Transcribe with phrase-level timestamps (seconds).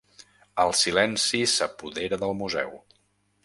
[0.63, 2.77] El silenci s'apodera del museu.